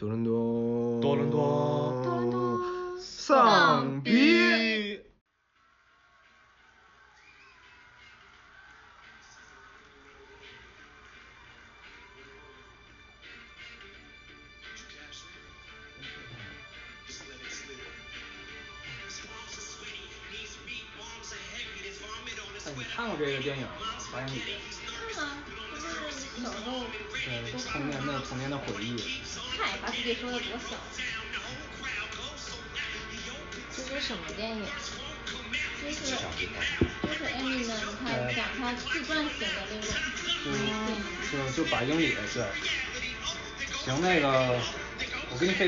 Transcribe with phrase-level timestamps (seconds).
[0.00, 2.58] 多伦多，多伦多伦多
[2.98, 4.29] 丧逼。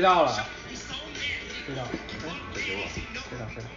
[0.03, 0.31] 到了，
[1.65, 1.87] 飞到，哎，
[2.53, 3.67] 飞到飞到。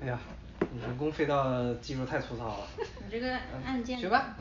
[0.00, 0.18] 哎呀，
[0.72, 2.66] 你人工飞到的技术太粗糙了。
[3.04, 4.00] 你这个按键。
[4.00, 4.34] 学吧。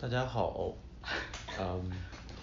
[0.00, 0.74] 大家好，
[1.58, 1.90] 嗯。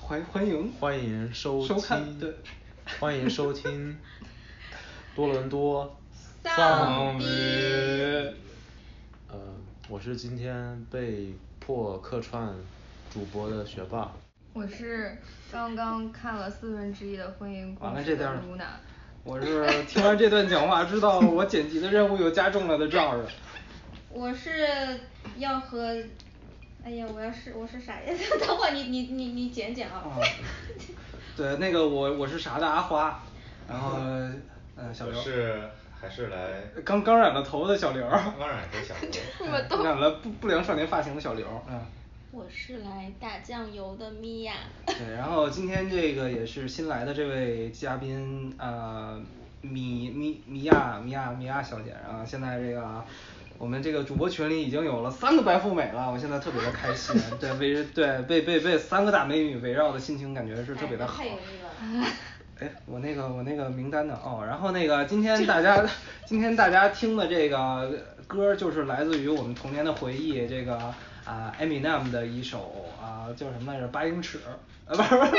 [0.02, 0.74] 欢欢迎。
[0.74, 2.36] 欢迎收收看，对。
[3.00, 3.98] 欢迎收听
[5.16, 5.96] 多伦多
[6.44, 7.26] 丧逼。
[9.30, 9.40] 呃，
[9.88, 12.54] 我是今天被迫客串
[13.16, 14.12] 主播的学霸。
[14.52, 15.18] 我是
[15.50, 18.66] 刚刚看了四分之一的婚姻故完了这段事的露娜。
[19.24, 23.26] 我是听完这段讲话，知道我剪辑的任务又加重了的赵儿。
[24.10, 25.00] 我是
[25.38, 25.96] 要和，
[26.84, 28.14] 哎呀，我要是我是啥呀？
[28.46, 30.04] 等会儿你你你你剪剪啊。
[31.38, 33.24] 对，那个我我是啥的阿花，
[33.70, 35.22] 然后嗯小刘。
[35.22, 35.58] 是
[36.02, 36.62] 还是来。
[36.84, 38.06] 刚刚染了头的小刘。
[38.10, 39.80] 刚染头小刘。
[39.86, 41.80] 染了不不良少年发型的小刘，嗯。
[42.36, 44.56] 我是来打酱油的米娅。
[44.86, 49.18] 对，然后今天这个也是新来的这位嘉宾呃
[49.62, 53.02] 米米米娅米娅米娅小姐，然后现在这个
[53.58, 61.24] 我们这个主播群里已经有了三个白富美了，我现在特别的开心， 对围对被被被三个大美女围绕的心情感觉是特别的好。
[62.60, 64.20] 哎，我那个我那个名单呢？
[64.22, 65.86] 哦，然后那个今天大家
[66.26, 70.94] 今天大家听的这个歌就是来自于我们童年的回忆，这个
[71.26, 73.88] 啊 Eminem 的一首啊叫什么来着？
[73.90, 74.40] 八英尺，
[74.88, 75.32] 啊不是不是。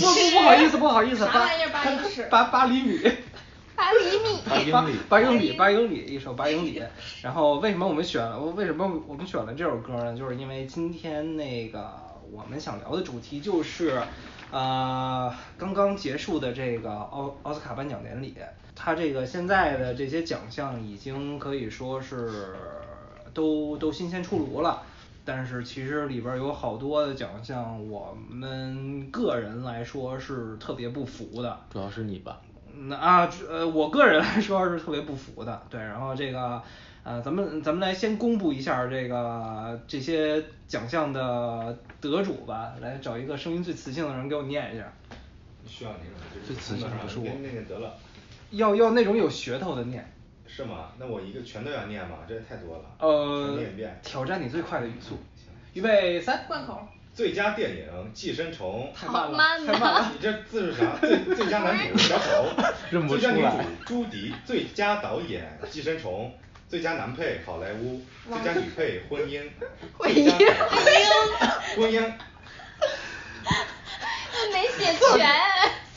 [0.00, 1.26] 不不好意思不好意思。
[1.26, 2.26] 八英尺？
[2.30, 3.00] 八八厘米。
[3.76, 4.40] 八厘米。
[4.48, 4.98] 八英里。
[5.08, 6.82] 八英里八英里一首八英里，
[7.22, 10.16] 然后为什么我们选了为什么我们选了这首歌呢？
[10.16, 11.92] 就是因为今天那个
[12.32, 14.00] 我们想聊的主题就是。
[14.52, 18.34] 呃，刚刚结束的这个奥奥斯卡颁奖典礼，
[18.74, 22.56] 它这个现在的这些奖项已经可以说是
[23.34, 24.82] 都都新鲜出炉了，
[25.24, 31.58] 但是其实里边有好多的奖项，我们个人来说是特别不服的。
[31.72, 32.40] 主要是你吧。
[32.82, 36.62] 那啊呃我个人来说是特别不服的，对，然后这个
[37.02, 44.92] 呃咱们咱们来先公布一下这个这些奖项的得主吧，来找一个声音最磁性的人给我念一下。
[45.66, 46.42] 需要哪种？
[46.46, 47.26] 最磁性不是我。
[47.42, 47.92] 那个得了。
[48.50, 50.10] 要要那种有噱头的念。
[50.54, 50.92] 是吗？
[50.98, 52.18] 那我一个全都要念吗？
[52.28, 52.84] 这也太多了。
[52.98, 54.00] 呃念一遍。
[54.02, 55.18] 挑战你最快的语速。
[55.74, 56.44] 预备三。
[56.48, 56.86] 贯口。
[57.14, 58.92] 最佳电影《寄生虫》。
[58.98, 59.72] 太慢了。
[59.72, 60.12] 太慢了。
[60.16, 60.96] 你这字是啥？
[61.00, 62.48] 最最佳男主小丑。
[62.90, 63.32] 认不出来。
[63.32, 64.34] 最佳女主朱迪。
[64.44, 66.32] 最佳导演《寄生虫》。
[66.68, 68.00] 最佳男配好莱坞。
[68.28, 69.48] 最佳女配婚姻。
[69.96, 70.30] 婚姻。
[70.30, 71.76] 婚姻。
[71.76, 72.00] 婚姻。
[74.52, 75.28] 没写全，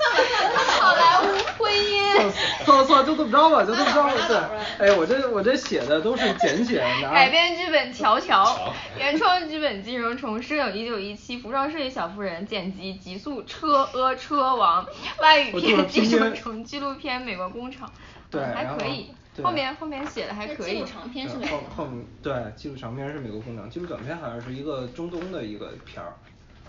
[0.03, 1.23] 算了算了，好莱坞
[1.57, 2.31] 婚姻。
[2.65, 4.13] 错了错了，就这么着吧，就这么着吧。
[4.27, 7.09] 对，哎，我这我这写的都是简写的。
[7.11, 14.85] 改编剧本乔乔，原创剧本金融虫，摄影一九一七，服装设计小妇人，剪辑极速车呃车王，
[15.19, 17.91] 外语片寄生虫，纪录片美国工厂，
[18.29, 19.13] 对，还可以。
[19.41, 20.73] 后面后面写的还可以。
[20.73, 21.57] 纪录长片是美国。
[21.75, 21.89] 后后
[22.21, 26.13] 对，纪录长片是美国工厂，纪录短片好像是一个中东的一个片儿，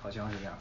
[0.03, 0.59] 好像是这样。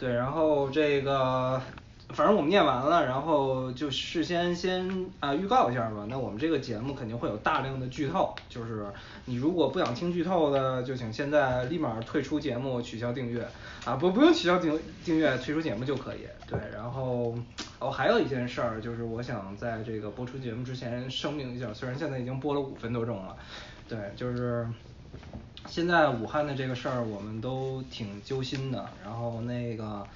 [0.00, 1.60] 对，然后这个
[2.10, 6.06] 反正我们念完了，然后就事先先啊预告一下吧。
[6.08, 8.86] 那我们这个节目肯定会有大量的剧透，就是
[9.24, 13.46] 你如果不想听剧透的，就请现在立马退出节目，取消订阅
[13.84, 16.20] 啊不不用取消订订阅，退出节目就可以。
[16.46, 17.34] 对，然后
[17.78, 23.36] 哦还有一件事儿，就是我想在这个播出节目之前声明一下，虽然现在已经播了五分多钟了，
[23.88, 24.68] 对，就是。
[25.66, 28.86] 现在武汉的这个事儿，我们都挺揪心的。
[29.02, 30.06] 然后那个，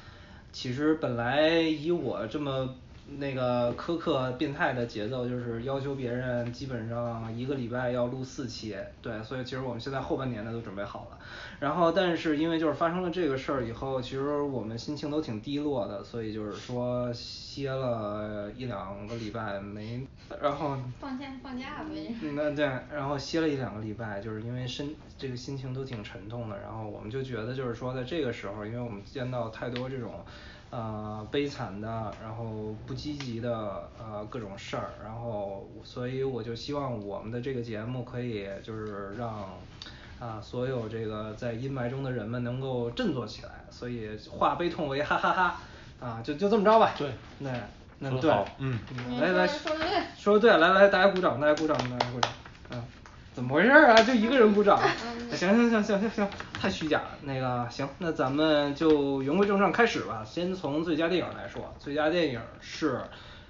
[0.53, 2.75] 其实本来以我这么
[3.17, 11.19] 那个苛刻变态的节奏，就是要求别人基本上一个礼拜要录四期，对，所以其实我们现在后半年的都准备好了。
[11.59, 20.07] 然后但是因为就是发生了这个事儿以后，其实我们心情都挺低落的，所以就是说歇了一两个礼拜没，
[20.41, 30.25] 然后放假放假呗嗯那对，然后歇了一两个礼拜，就是因为身这个心情都挺沉痛的，然后我们就觉得就是说在这个时候，因为我们见到太多这种
[30.71, 39.59] 呃悲惨的，然后不积极的呃各种事儿，然后所以我就希望我们的这个节目可以就是让
[40.21, 45.61] 啊所有这个在阴霾中的人们能够振作起来，所以化悲痛为哈哈哈。
[46.01, 46.95] 啊就就这么着吧。
[46.97, 47.11] 对
[47.41, 47.51] 那
[47.99, 48.79] 那对嗯。
[48.97, 50.03] 嗯来来说的对。
[50.17, 52.48] 说的对，来来大家鼓掌，大家鼓掌，大家鼓掌，嗯。
[53.39, 54.03] 怎么回事儿啊？
[54.03, 54.77] 就一个人鼓掌？
[55.31, 57.11] 行行行行行行，太虚假了。
[57.23, 60.25] 那个行，那咱们就言归正传开始吧。
[60.27, 62.95] 先从最佳电影来说，最佳电影是《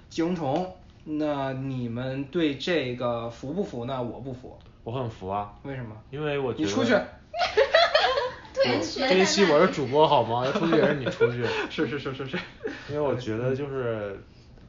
[0.07, 0.63] 寄生虫》。
[1.05, 3.99] 那你们对这个服不服呢？
[4.03, 4.59] 我不服。
[4.83, 5.53] 我很服啊。
[5.63, 5.95] 为什么？
[6.11, 6.91] 因为我觉得你出去。
[8.53, 10.45] 对这一期我是主播好吗？
[10.45, 11.43] 要出去也是你出去。
[11.71, 12.37] 是是是是是。
[12.89, 14.23] 因为我觉得就是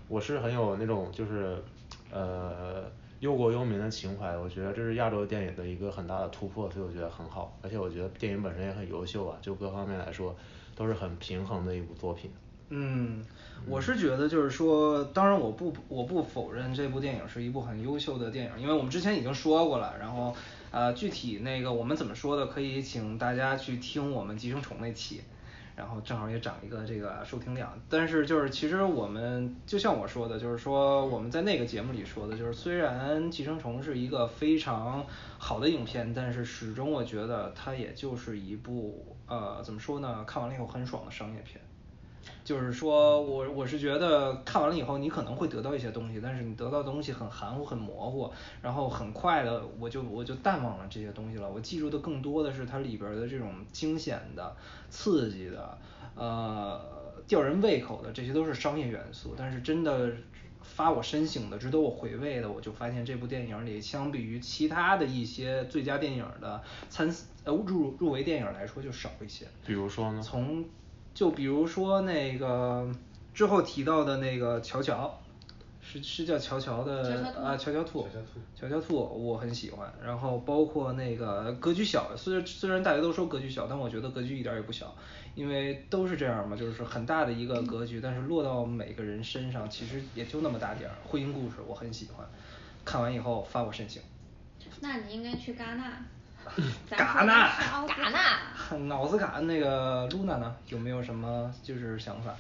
[0.08, 1.62] 我是很有那种就是
[2.10, 2.84] 呃
[3.20, 7.56] 忧国忧民的情怀，我觉得这是亚洲电影的一个很大的突破，所以我觉得很好。
[7.62, 10.34] 而且我觉得电影本身也很优秀啊，就各方面来说
[10.74, 12.30] 都是很平衡的一部作品。
[12.70, 13.22] 嗯，
[13.66, 19.94] 我是觉得就是说，当然我不我不否认这部电影是一部很优秀的电影，因为我们之前已经说过了。
[19.98, 20.34] 然后
[20.70, 25.20] 呃，具体那个我们怎么说的，可以请大家去听我们寄生虫那期，
[25.80, 27.72] 然后正好也涨一个这个收听量。
[27.88, 35.02] 但是就是其实我们就像我说的，就是说我们在那个节目里说的，就是虽然寄生虫是一个非常
[35.38, 41.58] 好的影片，但是始终我觉得它也就是一部呃怎么说呢，看完了以后很爽的商业片。
[42.44, 48.30] 就是说我我是觉得看完了以后，你可能会得到一些东西，但是你得到的东西很含糊、很模糊，
[48.60, 51.48] 然后很快的我就我就淡忘了这些东西了。
[51.48, 54.56] 我记住的更多的是它里边儿的这种惊险的、
[54.88, 55.78] 刺激的，
[56.14, 56.80] 呃，
[57.26, 59.34] 吊人胃口的，这些都是商业元素。
[59.36, 60.10] 但是真的
[60.62, 67.08] 发我深省的、值得我回味的，我就发现这部电影里，相比于其他的一些最佳电影的参
[67.44, 69.46] 呃入入围电影来说，就少一些。
[69.64, 70.20] 比如说呢？
[70.22, 70.64] 从
[71.14, 72.90] 就比如说那个
[73.34, 75.20] 之后提到的那个乔乔，
[75.80, 78.06] 是是叫乔乔的啊乔乔兔，
[78.54, 84.94] 乔乔兔我很喜欢，然后包括那个格局小，虽然虽然大家都说格局小，但我觉得格局一点儿也不小，
[85.34, 90.96] 因为都是这样嘛，就是很大的一个格局，但是落到每个人身上其实也就那么大点儿。
[91.06, 92.26] 婚姻故事我很喜欢，
[92.84, 94.00] 看完以后发我申请。
[94.80, 96.04] 那你应该去戛纳。
[96.90, 97.48] 戛纳
[97.88, 98.38] 戛纳。
[98.86, 102.34] 脑子卡那个露娜呢，有没有什么就是想法？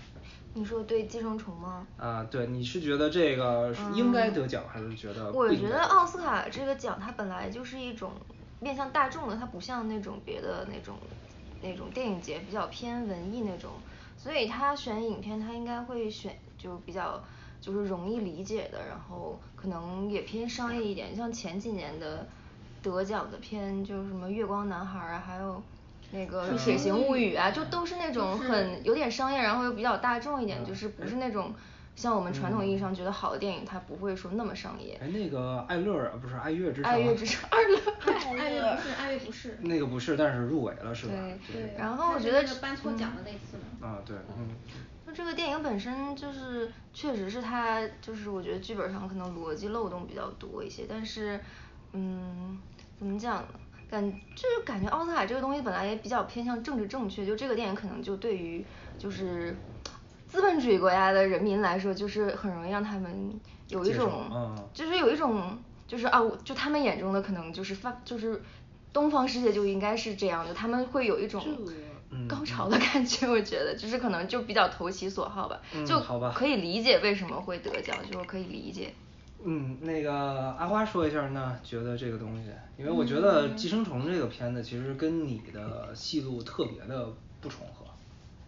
[0.52, 1.86] 你说对寄生虫吗？
[1.96, 5.30] 啊，对，你是觉得这个应该得奖，还是觉得？
[5.32, 8.12] 我觉得奥斯卡这个奖它本来就是一种
[8.58, 10.98] 面向大众的，它不像那种别的那种
[11.60, 13.70] 那种电影节比较偏文艺那种，
[14.16, 17.22] 所以他选影片他应该会选就比较
[17.60, 22.26] 就是容易理解的，然后可能也偏商业一点，像前几年的
[22.82, 25.62] 得奖的片就是什么月光男孩啊，还有。
[26.12, 31.54] 那个水形物语啊，就都是那种很有点商业，然后又比较大众一点，就是不是那种
[31.94, 34.98] 像我们传统意义上觉得好的电影，它不会说那么商业。
[35.00, 36.90] 哎，那个爱乐啊，不是爱乐之城。
[36.90, 37.78] 爱乐之城，爱乐，
[38.34, 39.58] 爱乐不是，爱乐不是。
[39.60, 41.12] 那个不是，但是入围了是吧？
[41.46, 41.74] 对对。
[41.78, 43.86] 然后我觉得颁错奖的那次嘛。
[43.86, 44.48] 啊对，嗯。
[45.06, 51.38] 那这个电影本身就是，确实是它就是我觉得剧本上可能逻辑漏洞比较多一些，但是
[51.92, 52.58] 嗯，
[52.98, 53.48] 怎么讲呢？
[53.90, 58.64] 感就是感觉奥斯卡这个东西本来也比较偏向政治正确，就这个电影可能就对于
[58.96, 59.56] 就是
[60.28, 64.30] 资本主义国家的人民来说，就是很容易让他们有一种，
[64.72, 68.40] 就是有一种就是啊，就他们眼中的可能就是发就是
[68.92, 71.42] 东方世界就应该是这样的，他们会有一种
[72.28, 75.98] 高潮的感觉，我觉得就是可能就比较投其所好吧，就
[76.32, 78.94] 可以理解为什么会得奖，就可以理解。
[79.44, 80.12] 嗯，那个
[80.58, 87.08] 阿花说一下呢，觉得这个东西，因为我觉得《寄生虫》这个片子其实跟你的戏路特别的
[87.40, 87.86] 不重合，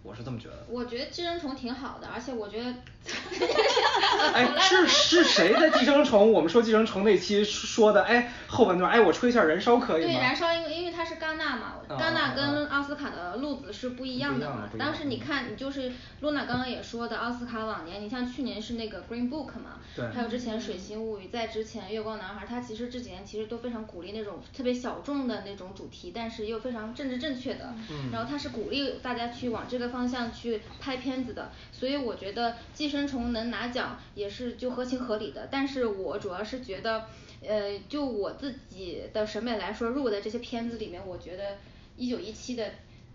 [0.02, 0.66] 我是这么觉得。
[0.68, 2.74] 我觉得《寄生虫》挺好的，而且我觉得。
[4.34, 6.28] 哎，是是谁的《寄生虫》？
[6.30, 10.08] 我们说《寄生虫》那期说的，哎，后半段，哎，我吹一下《燃烧》可以吗？
[10.12, 27.74] 对，《燃烧》因为因为为它是戛纳嘛，啊戛纳啊跟奥斯卡的路子是不一样的嘛当时你看，你就是露娜刚刚也说的，奥斯卡往年，你像去年是那个 Green Book 嘛，对还有之前水形物语，在之前月光男孩，他其实这几年其实都非常鼓励那种特别小众的那种主题，但是又非常政治正确的。
[27.90, 35.48] 嗯然后他是鼓励大家去往这个方向去拍片子的，所以我觉得寄生虫能拿奖也是就合情合理的。
[35.50, 37.06] 但是我主要是觉得，
[37.46, 41.58] 呃，就我自己的审美来说，入围的这些片子里面，我觉得
[41.96, 42.70] 一九一七的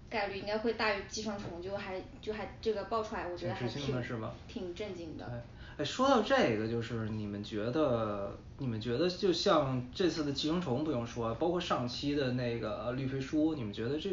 [0.09, 5.25] 概率应该会大于寄生虫，就还就还这个爆出来，我觉得还挺挺的是吧挺震惊的。
[5.25, 5.41] 哎，
[5.77, 14.09] 哎，说到这个，就是你们觉得，你们觉得就像这次的寄生虫不用说，包括上期的那个绿皮书，你们觉得这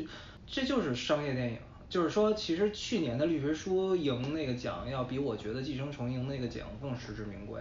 [0.47, 1.59] 这就是商业电影？
[1.87, 7.61] 就是说，其实去年的绿皮书赢那个奖，要比我觉得寄生虫赢那个奖更实至名归。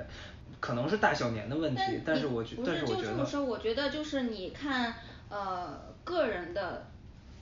[0.60, 4.96] 可能是大小年的问题，但是我觉，不是但是我觉得，就这么说，我觉得就是你看
[5.30, 6.88] 呃个人的，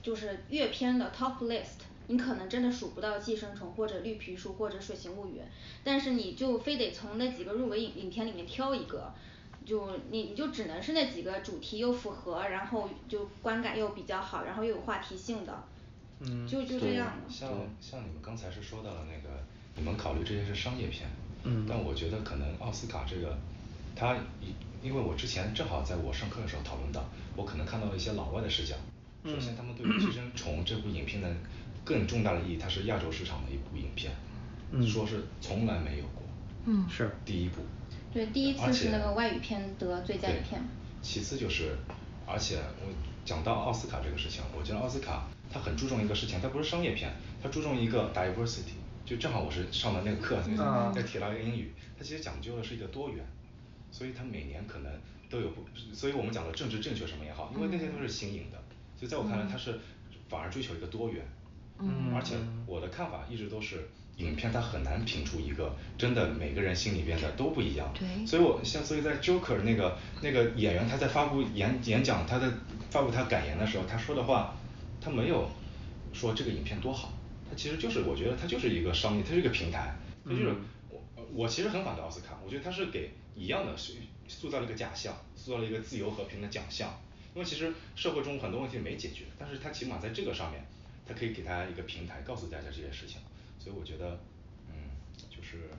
[0.01, 5.41] 就是阅片的 top list，你可能真的数不到寄生虫或者绿皮书或者水形物语，
[5.83, 9.13] 但是你就非得从那几个入围影影片里面挑一个。
[9.63, 15.63] 就你你就只能是那几个主题又符合，然后就观感又比较好，然后又有话题性的，
[16.19, 17.23] 嗯就就这样了。
[17.29, 17.47] 像
[17.79, 19.29] 像你们刚才是说到了那个，
[19.75, 21.07] 你们考虑这些是商业片，
[21.43, 23.38] 嗯但我觉得可能奥斯卡这个，
[23.95, 27.03] 它因因为我之前正好在我上课的时候讨论到，
[27.36, 28.75] 我可能看到了一些老外的视角。
[29.24, 31.31] 首先，他们对于《寄生虫》这部影片的
[31.86, 34.12] 更重大的意义，它是亚洲市场的一部影片，
[34.71, 36.24] 嗯说是从来没有过，
[36.65, 37.62] 嗯是第一部。
[38.12, 40.62] 对，第一次是那个外语片得最佳影片。
[41.03, 41.77] 其次就是，
[42.25, 42.91] 而且我
[43.24, 48.80] 讲到奥斯卡这个事情，我觉得奥斯卡它很注重一个事情，它不是商业片，它注重一个 diversity。
[49.05, 53.25] 就正好我是上的那个课，那啊那提到一个英语，它其实讲究的是一个多元，
[53.91, 54.91] 所以它每年可能
[55.29, 58.58] 都有不，所以我们讲的政治正确什么也好，因为那些都是新颖的，
[58.98, 59.79] 所以在我看来它是
[60.29, 61.25] 反而追求一个多元。
[61.84, 62.36] 嗯而且
[62.67, 67.91] 我的看法一直都是，影片它很难评出一个真的每个人心里边的都不一样。
[67.98, 72.48] 对所以我像所以在 Joker 那个那个演员他在发布演演讲，他在
[72.91, 74.53] 发布他感言的时候，他说的话，
[75.01, 75.50] 他没有
[76.13, 77.12] 说这个影片多好，
[77.51, 79.93] 他其实就是我觉得它就是一个商业，它是一个平台，
[80.24, 80.55] 它就是、
[80.89, 81.03] 我
[81.34, 83.93] 我其实很反对奥斯卡，我觉得它是给一样的塑
[84.29, 86.98] 塑造了一个假象，塑造了一个自由和平的奖项。
[87.36, 90.65] 因为其实社会中很多问题没解决，但是它起码在这个上面，
[91.05, 93.20] 它可以给大家一个平台，告诉大家这些事情，
[93.60, 94.17] 所以我觉得，
[94.70, 94.89] 嗯，
[95.29, 95.70] 就是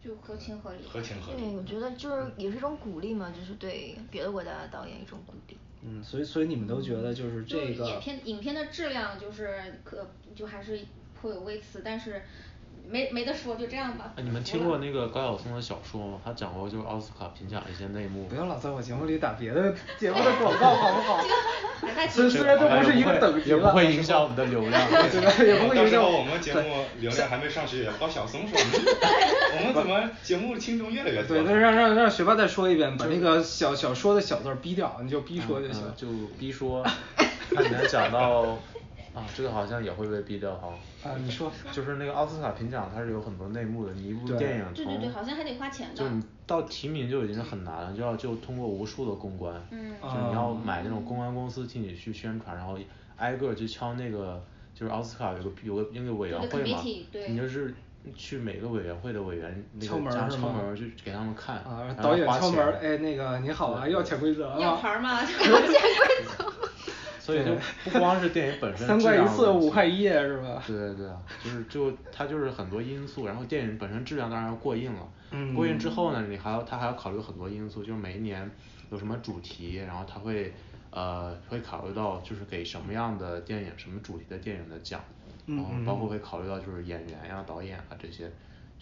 [0.00, 1.40] 就合情合理合情合理。
[1.42, 5.56] 对，我觉得就是也是一种鼓励嘛，就是对别的国家的导演一种鼓励。
[5.84, 10.78] 嗯，所以所以你们都觉得就是这个影片影片的质量就是可就还是
[11.20, 12.22] 颇有微词，但是
[12.88, 14.12] 没没得说，就这样吧。
[14.16, 16.18] 哎，你们听过那个高晓松的小说吗？
[16.24, 18.26] 他讲过就是奥斯卡评奖一些内幕。
[18.26, 21.24] 不要老在我节目里打别的节目的广告好不好？
[21.80, 24.80] 还在虽虽然都不是一个等级也不会影响我们的流量。
[24.90, 25.32] 对吧？
[25.44, 28.84] 也不会到时影响候我们节目流量还没上去，高晓松说，嗯
[29.58, 35.94] 我们怎么节目听众越来越多对，那让让让学霸再说一遍，把那个小小说的小字儿逼掉，你就逼说就行嗯。
[35.96, 36.06] 就
[36.38, 36.82] 逼说，
[37.54, 38.58] 看你能讲到，
[39.14, 40.68] 啊，这个好像也会被毙掉哈。
[41.04, 43.92] 啊你说就是那个奥斯卡评奖，它是有很多内幕的。
[43.92, 52.78] 你一部电影从对对对好像还得花钱的就你到提名就已经是很难了，就要就通过无数的公关，嗯就你要买那种公关公司替你去宣传，然后
[53.16, 54.42] 挨个去敲那个，
[54.74, 57.74] 就是奥斯卡有个有个那个委员会嘛对，你就是
[58.16, 64.80] 去每个委员会的委员那敲个家门是敲门儿去给他们看，啊导演敲门儿，哎，那个你好啊，要潜规则要吗？
[64.80, 65.20] 牌儿吗？
[67.24, 70.60] 所以就不光是电影本身三块一次，五块一页是吧？
[70.66, 78.50] 对对对啊，就是就它就是很多因素，然后电影本身质量当然要过硬了，嗯过硬之后呢，你还要它还要考虑很多因素，就是每一年
[78.90, 80.52] 有什么主题，然后它会
[80.90, 85.00] 呃会考虑到就是给什么样的电影什么主题的电影的奖，
[85.46, 88.28] 然后包括会考虑到就是演员呀、导演啊这些，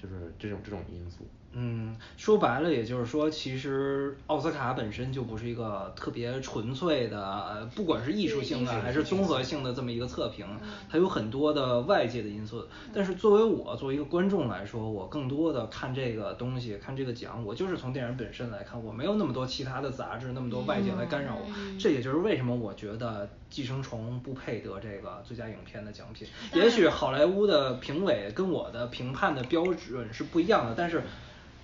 [0.01, 1.29] 就是这种这种因素。
[1.53, 10.47] 嗯，说白了，也就是说，其实奥斯卡本身就不是一个特别纯粹的，呃，不管是艺术性的还是综合性的这么一个测评，
[10.89, 12.65] 它有很多的外界的因素。
[12.95, 21.51] 但是作为我作为一个观众来说，我更多的看这个东西，看这个奖，我就是从电影本身来看，我没有那么多其他的杂志，那么多外界来干扰我。
[21.79, 26.29] 这也就是为什么我觉得《寄生虫》不配得这个最佳影片的奖品。
[26.55, 31.03] 也许好莱坞的评委跟我的评判的标准是不一样的，但是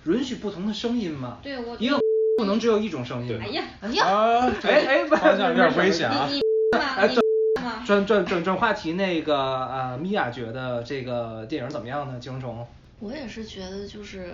[0.07, 1.39] 允许不同的声音嘛。
[1.43, 1.99] 对我一个
[2.37, 3.43] 不能只有一种声音嘛。
[3.43, 6.41] 哎呀，哎呀，啊， 哎哎，好像有点危险啊你你
[6.77, 7.23] 嘛 哎，转
[7.85, 12.15] 转转转转话题，那个呃，米娅觉得这个电影怎么样呢？
[12.19, 12.59] 《寄生虫》
[12.99, 14.33] 我也是觉得就是，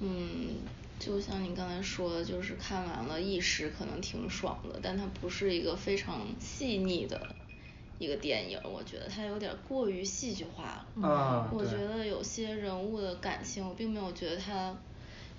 [0.00, 0.56] 嗯，
[0.98, 7.20] 就像你刚才说的，就是看完了一时可能挺爽的，但它不是一个非常细腻的
[7.98, 11.08] 一个电影，我觉得它有点过于戏剧化了。
[11.08, 14.76] 啊我觉得有些人物的感情，我并没有觉得他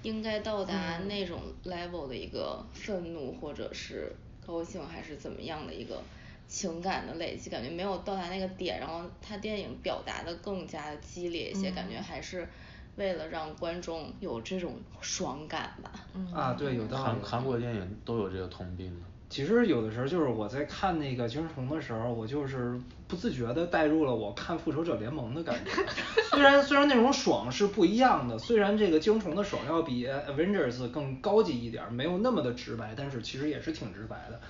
[0.03, 4.11] 应该到达那种 level 的一个愤怒或者是
[4.45, 6.01] 高兴还是怎么样的一个
[6.47, 12.47] 情感的累积，感觉没有到达那个点，然后他电影表达的更加激烈一些，感觉还是
[12.95, 15.91] 为了让观众有这种爽感吧。
[16.33, 19.03] 啊对有道理韩韩国电影都有这个通病。
[19.29, 25.71] 其实有的时候就是我在看那个《寄生虫》的时候，我就是不自觉的带入了我看《复仇者联盟》的感觉。
[26.33, 34.41] 虽然虽然那种爽是不一样的，虽然这个《寄生虫》的爽要比《Avengers》更高级一点儿，没有那么的直白，但是其实也是挺直白的。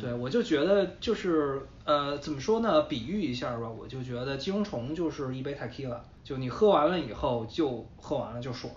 [0.00, 2.82] 对，我就觉得就是呃怎么说呢？
[2.82, 8.72] 比喻一下吧，我就觉得《寄生虫》就是一杯 tequila，就你喝完了以后就喝完了就爽。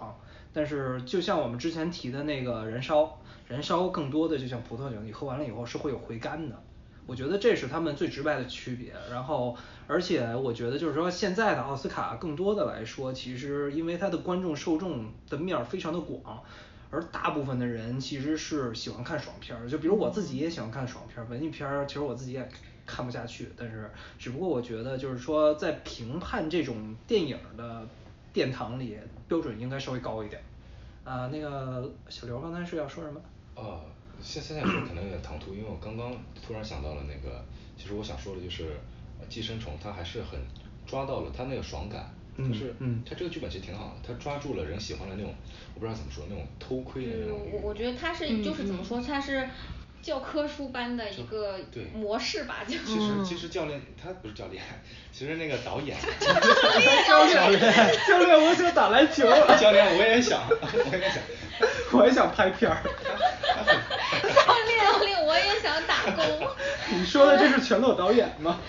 [0.53, 3.20] 但是就像我们之前提的那个燃烧，
[3.51, 6.55] 燃烧更多的就像葡萄酒，你喝完了以后是会有回甘的。
[7.05, 8.93] 我觉得这是他们最直白的区别。
[9.12, 16.41] 然后，而且我觉得就是说，现在的奥斯卡更多的来说，其实因为它的观众受众的面非常的广，
[16.91, 19.67] 而大部分的人其实是喜欢看爽片儿。
[19.67, 22.50] 就比如我自己也喜欢看爽片儿，文艺片儿，其实我自己也
[22.86, 23.50] 看不下去。
[23.58, 27.86] 但是，只不过我觉得就是说，在评判这种电影的
[28.31, 30.41] 殿堂里，标准应该稍微高一点。
[31.03, 33.20] 啊、那个小刘刚才是要说什么？
[33.55, 33.79] 呃，
[34.22, 36.12] 现现在说可能有点唐突，因为我刚刚
[36.46, 37.43] 突然想到了那个，
[37.77, 38.77] 其实我想说的就是，
[39.20, 40.39] 呃寄生虫它还是很
[40.86, 45.34] 抓到了它那个爽感，嗯就是嗯它这个剧本其实挺好的，它抓住了人喜欢的那种，
[45.75, 49.48] 我不知道怎么说那种偷窥的那嗯，种欲我我觉得它是就是怎么说，它是
[50.01, 54.63] 教科书般的一个对模式吧，就其实其实教练他不是教练，
[55.13, 55.96] 其实那个导演，
[57.08, 57.62] 教练，
[58.08, 59.24] 教练，我想打篮球。
[59.60, 61.22] 教练我也想，我也想，
[61.91, 62.77] 我也想拍片儿。
[62.84, 66.48] 教练教练，我也想打工。
[66.98, 68.60] 你说的这是全裸导演吗？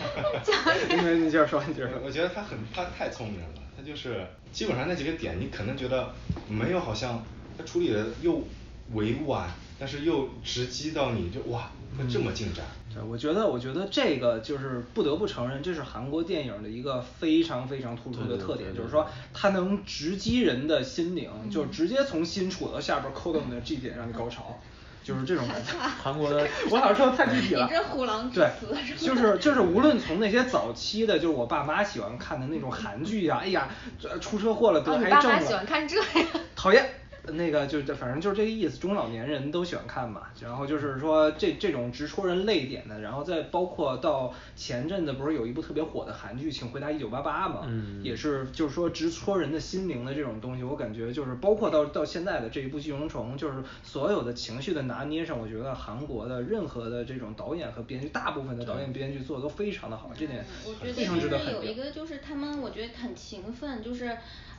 [0.89, 1.99] 你你接着说，你接着说。
[2.05, 3.47] 我觉得他很他太聪明了，
[3.77, 6.13] 他就是基本上那几个点，你可能觉得
[6.49, 7.25] 没有好像
[7.59, 8.45] 他处理的又
[8.93, 12.65] 委婉，但是又直击到你就哇，会这么进展。
[12.95, 24.61] 对，我觉得，我觉得这个就是不得不承认，这是韩国电影的一个非常非常突出的对对特点，对对就是说它能直击人的心灵，就是直接从心杵到下边儿扣到你的 G 点，让你高潮，
[25.03, 25.73] 就是这种感觉。
[26.03, 27.65] 韩国的 我好像说的太具体了。
[27.65, 33.69] 你这虎狼之对词是吧，就是就是，无论从那些早期的，就是我爸妈喜欢看的那种韩剧呀、哎呀，
[33.99, 36.27] 这出车祸了得癌症了，爸妈喜欢看这呀？
[36.55, 37.02] 讨厌。
[37.25, 40.23] 那个就反正就是这个意思，中老年人都喜欢看嘛。
[40.41, 61.75] 然后就是说这这种直戳人泪点的，然后再包括到前阵子不是有一部特别火的韩剧《请回答一九八八》嘛，嗯也是就是说直戳人的心灵的这种东西，我感觉就是包括到到现在的这一部《寄生虫》，就是所有的情绪的拿捏上，我觉得韩国的任何的这种导演和编剧，大部分的导演编剧做的都非常的好，这点我觉得非常值得就是有一。
[61.75, 64.07] 个就是他们我觉得很勤奋，就是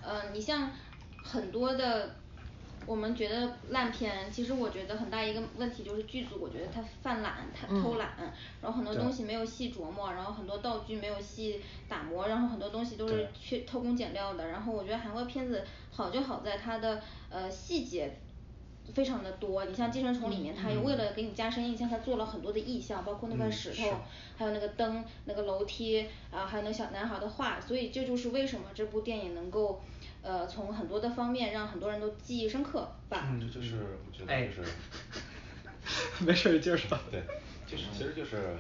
[0.01, 0.71] 呃你像
[1.23, 2.15] 很多的
[2.85, 8.09] 我们觉得烂片，其实我觉得很大一个问题就是剧组，我觉得他犯懒，他偷懒，
[8.61, 14.47] 然后很多东西没有细琢磨，然后很多道具没有细打磨，然后很多东西都是对去偷工减料的。
[14.47, 18.17] 然后我觉得韩国片子好就好在它的呃细节
[18.93, 23.93] 非常的多，你像《寄生虫》里面，它又为了给你加深印象，它做了很多的意象，包括那块嗯石头，是。
[24.35, 29.79] 还有那个灯、那个楼梯，啊，还有那个小男孩的画，所以这就是为什么这部电影能够，
[30.23, 33.27] 呃，从很多的方面让很多人都记忆深刻吧。
[33.29, 33.75] 嗯这就是
[34.07, 34.69] 我觉哎得就是。
[36.25, 37.21] 没事儿接着说对，
[37.67, 38.55] 就是其实就是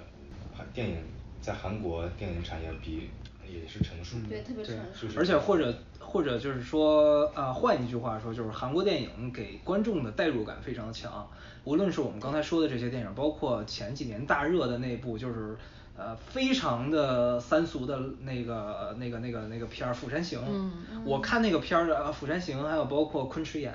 [0.53, 0.97] 韩电影
[1.41, 3.09] 在韩国电影产业比
[3.47, 4.27] 也是成熟的。
[4.27, 11.25] 对特别成熟就是而且或者或者就是说，呃，换一句话说，就是韩国电影给观众的代入感非常强。
[11.63, 15.55] 无论是我们刚才说的这些电影，包括前几年大热的那部，就是
[15.95, 20.39] 呃非常的三俗的那个那个那个那个片儿《釜山行》。
[20.47, 23.71] 嗯我看那个片儿的呃《釜山行》，还有包括《昆池岩》，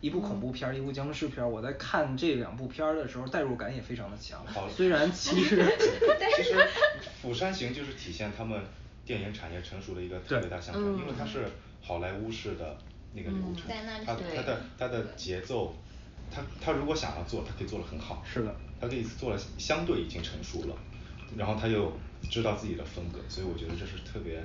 [0.00, 1.48] 一部嗯恐怖片儿，一部僵尸片儿。
[1.48, 4.68] 我在看这两部片儿的时候，代入感也非常的强好。
[4.68, 5.56] 虽然其实
[6.36, 6.54] 其实
[7.20, 8.62] 《釜山行》就是体现他们
[9.04, 11.46] 电影产业成熟的一个特别大象征，因为它是
[11.82, 12.76] 好莱坞式的
[13.12, 15.74] 那个流程在那里，它它的它的节奏，
[16.30, 18.22] 它它如果想要做，它可以做得很好。
[18.24, 20.76] 是的它可以做的相对已经成熟了，
[21.36, 24.42] 然后他又知道自己的风格，所以我觉得这是特别，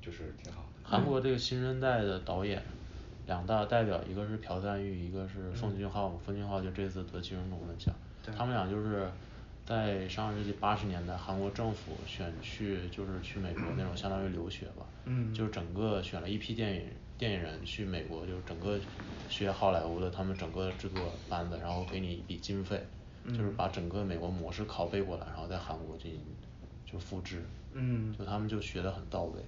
[0.00, 0.68] 就是挺好的。
[0.82, 2.62] 韩国这个新生代的导演，
[3.26, 6.10] 两大代表，一个是朴赞郁，一个是奉俊昊。
[6.24, 7.94] 奉俊昊就这次得金人龙的奖，
[8.36, 9.08] 他们俩就是
[9.64, 16.82] 在上世纪八十年代，韩国政府选去就是去美国那种相当于留学吧，嗯就是整个选了一批电影
[17.16, 18.78] 电影人去美国，就是整个
[19.28, 22.84] 学好莱坞的他们整个制作班子，然后给你一笔经费，
[23.28, 26.20] 就是嗯把整个美国模式拷贝过来，然后在韩国进行
[26.84, 29.40] 就复制，嗯就他们就学得很到位。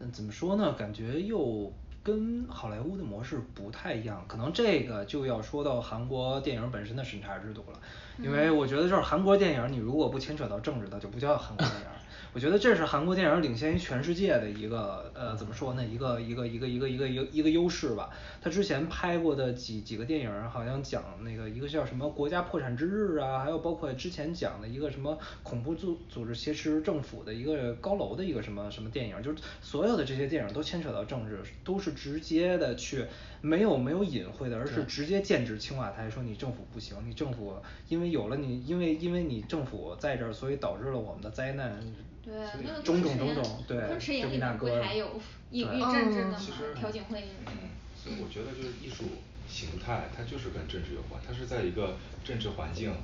[0.00, 0.72] 嗯，怎么说呢？
[0.74, 7.80] 感觉又跟好莱坞的模式不太一样，可能这个就要说到韩国电影本身的审查制度了，
[8.18, 11.86] 因为我觉得就是韩国电影，你如果不牵扯到政治，它就不叫韩国电影。
[12.34, 15.84] 我觉得这是韩国电影领先于全世界的一个呃怎么说呢？
[15.84, 18.10] 一个一个一个一个一个一个一个优势吧。
[18.40, 33.06] 他之前拍过的几几个电影儿，好像讲那个一个叫什么国家破产之日啊，还有包括之前讲的一个什么恐怖组组织挟持政府的一个高楼的一个什么什么电影儿，就是所有的这些电影儿都牵扯到政治，都是直接的去
[33.40, 37.54] 没有没有隐晦的，而是直接剑指青瓦台，说你政府不行，你政府
[37.88, 41.80] 因为有了你，因为因为你政府在这儿，所以导致了我们的灾难。
[42.28, 46.74] 对，那个种昆池岩种种种，对，昆池岩这里面不还有隐对喻政治的吗其实？
[46.74, 47.24] 调解会。
[47.46, 47.52] 嗯，
[47.96, 49.04] 所以我觉得就是艺术
[49.48, 52.94] 形态，它就是跟政治有关，它是在一个政治环境，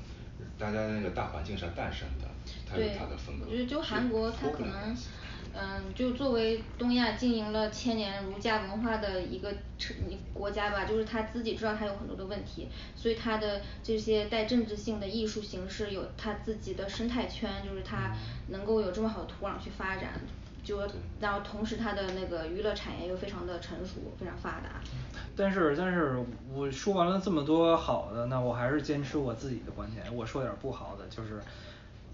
[0.58, 2.28] 大家那个大环境上诞生的，
[2.68, 3.46] 它有它的风格。
[3.48, 4.94] 我觉得就韩国它可能
[5.56, 9.96] 嗯，就作为东亚经营了千年儒家文化的一个城
[10.32, 18.12] 国家吧，就是他自己知道他有很多的问题，所以他的这些带政治性的艺术形式有他自己的生态圈，就是他
[18.48, 20.20] 能够有这么好的土壤去发展。
[20.64, 20.80] 就
[21.20, 24.80] 然后同时他的那个娱乐产业又非常的成熟，非常发达。
[25.36, 26.18] 但是但是
[26.54, 31.38] 我说完了这么多好的，那我还是坚持我自己的观点，我说点儿不好的，就是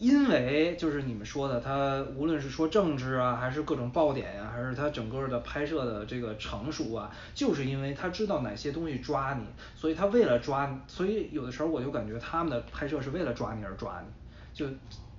[0.00, 9.44] 因为就是你们说的，他无论是说政治啊，还是各种爆点呀、还是他整个的拍摄的这个成熟啊，就是因为他知道哪些东西抓你，
[9.76, 14.08] 所以他为了抓，所以有的时候我就感觉他们的拍摄是为了抓你而抓你，
[14.54, 14.66] 就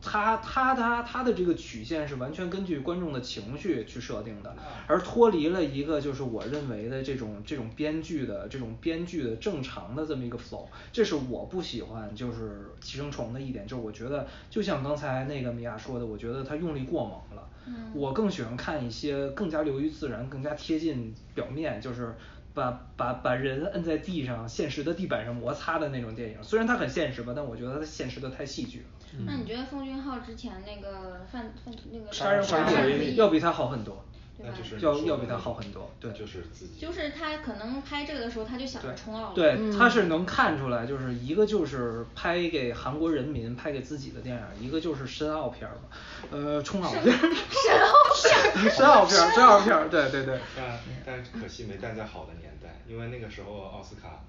[0.01, 4.55] 他他他他的这个曲线是完全根据观众的情绪去设定的，
[4.87, 22.15] 而脱离了一个就是我认为的这种这种编剧的这种编剧的正常的这么一个 flow，这是我不喜欢就是寄生虫的一点，就是我觉得就像刚才那个米娅说的，我觉得他用力过猛了，嗯我更喜欢看一些更加流于自然、更加贴近表面，就是。
[22.53, 28.85] 把把把人摁在地上，现实的地板上摩擦的那种电影，虽然它很现实吧，但我觉得它现实的太戏剧了。
[29.26, 34.04] 那你觉得奉俊昊之前那个犯犯那个杀人杀回忆忆要比他好很多，
[34.38, 36.12] 对就是要要比它说的那种好很多，对。
[36.13, 36.80] 就是自己。
[36.80, 39.36] 就是他可能拍这个的时候他就想着冲奥了。
[39.36, 45.97] 对，他是能看出来，就是一个就是拍给韩国人民、拍给自己的电影，一个就是深奥片儿嘛，
[46.32, 50.39] 呃，冲奥片儿，深奥片儿，深奥片儿，深奥片儿，对对对。
[50.56, 54.24] 但但可惜没诞在好的年代，因为那个时候奥斯卡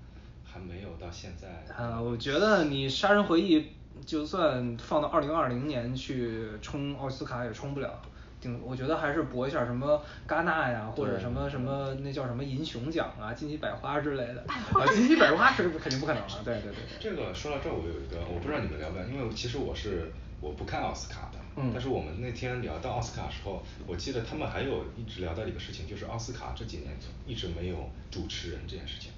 [0.45, 1.64] 还没有到现在。
[1.75, 3.61] 啊，我觉得你《杀人回忆》
[4.07, 8.01] 就算放到二零二零年去冲奥斯卡也冲不了。
[8.41, 14.43] 顶，我觉得还是搏一下什么戛纳呀，或者什么什么那叫什么银熊奖啊、金鸡百花之类的。
[14.49, 16.99] 啊，金鸡百花是肯定不可能 了，对对对对。
[16.99, 20.11] 这个说到这儿，我有一个，我不知道你们了不了，因为其实我是
[20.41, 26.93] 我不看奥斯卡的，嗯但是我们那天聊到奥斯卡的时候，我记得他们还有一直聊到一个事情，就是奥斯卡这几年
[27.25, 29.12] 一直没有主持人这件事情。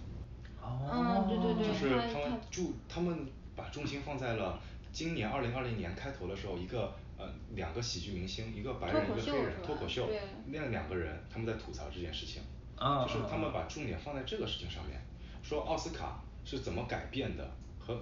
[0.62, 4.59] 哦对对对就是他们注他们把重心放在了
[4.94, 7.26] 今年二零二零年开头的时候，一个呃
[7.57, 10.09] 两个喜剧明星，一个白人一个黑人脱口秀，
[10.46, 12.40] 那两个人他们在吐槽这件事情，
[12.76, 15.00] 啊就是他们啊把重点放在这个事情上面，
[15.42, 18.00] 说奥斯卡是怎么改变的和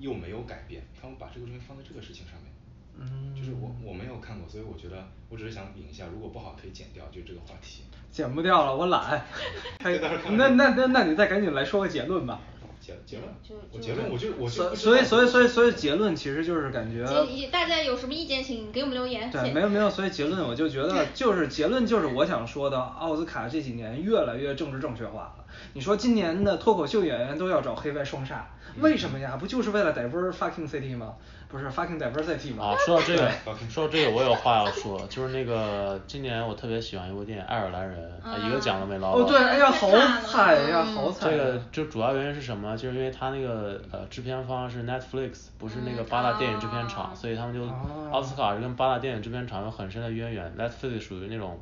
[0.00, 2.52] 又没有改变，他们把这个东西放在这个事情上面。
[2.96, 7.84] 嗯就是我我没有看过，所以我觉得我只是想引一下，如果不好可以剪掉，就这个话题。
[8.10, 9.24] 剪不掉了，我懒。
[10.36, 12.40] 那那那那你再赶紧来说个结论吧。
[12.84, 17.02] 结结论就，我结论我就我就所所以所以所以所以结论其实就是感觉。
[17.50, 19.30] 大家有什么意见，请给我们留言。
[19.30, 25.44] 对，没有没有，所以结论我就觉得 就是结论就是我想说的，奥斯卡这几年越来越政治正确化了。
[25.72, 28.40] 你说今年的脱口秀演员都要找黑白双煞，
[28.80, 29.38] 为什么呀？
[29.40, 31.14] 不就是为了 diver fucking city 吗？
[31.54, 32.64] 不是 fucking diversity 吗？
[32.64, 33.30] 啊，说到这个，
[33.70, 39.24] 说到这个，我有话要说，就是那个今年我特别喜欢一部电影《爱尔兰人》，啊一个奖都没捞到。
[39.24, 39.88] 哦对，哎呀，好
[40.26, 41.30] 惨呀，好惨。
[41.30, 42.76] 这个就主要原因是什么？
[42.76, 50.52] 就是因为他那个呃制片方是 Netflix，不是那个八大电影制片厂，哦所以他们就哦奥斯卡是跟八大电影制片厂有很深的渊源。
[50.58, 51.60] Netflix 属于那种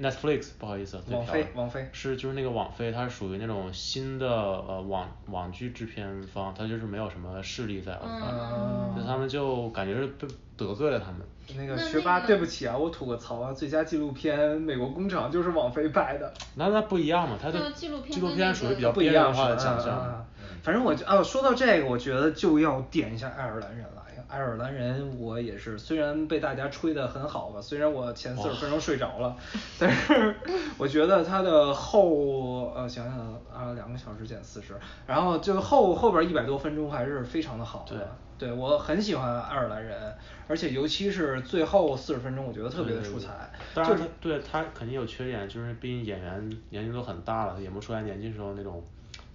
[0.00, 11.20] Netflix 不好意思，嘴网飞网飞是就是那个网飞，它是属于那种新的呃网网剧制片方，它就是没有什么势力在所以他们就感觉是被得罪了他们。
[11.56, 16.32] 那个学霸，对不起啊，我吐个槽啊，最佳纪录片《美国工厂》就是网飞拍的。
[16.54, 20.26] 那那不一样嘛，它的纪录片属于比较不一样边缘化的奖项。
[20.62, 24.07] 反正我就哦，说到这个，我觉得就要点一下爱尔兰人了呀。
[24.28, 29.34] 爱尔兰人我也是，虽然被大家吹得很好吧，虽然我前四十分钟睡着了，
[29.78, 30.36] 但是
[30.76, 33.18] 我觉得他的后呃想想
[33.52, 34.74] 啊两个小时减四十，
[35.06, 38.16] 然后就后后边一百多分钟还是非常的好的。
[38.38, 40.14] 对我很喜欢爱尔兰人，
[40.46, 43.50] 而且尤其是最后四十分钟，我觉得特别的出彩。
[43.74, 48.80] 当然他对他肯定有缺点，就是毕竟演员年纪都很大了，演不出来年轻时候那种